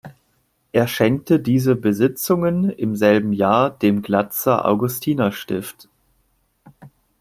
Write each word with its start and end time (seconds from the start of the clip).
Er 0.71 0.87
schenkte 0.87 1.39
diese 1.39 1.75
Besitzungen 1.75 2.71
im 2.71 2.95
selben 2.95 3.33
Jahr 3.33 3.69
dem 3.69 4.01
Glatzer 4.01 4.65
Augustinerstift. 4.65 5.89